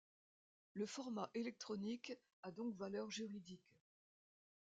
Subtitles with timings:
[0.73, 3.77] Le format électronique a donc valeur juridique.